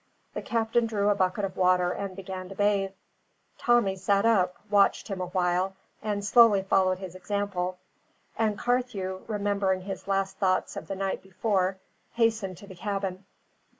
[0.33, 2.93] The captain drew a bucket of water and began to bathe.
[3.59, 7.77] Tommy sat up, watched him awhile, and slowly followed his example;
[8.35, 11.77] and Carthew, remembering his last thoughts of the night before,
[12.13, 13.25] hastened to the cabin.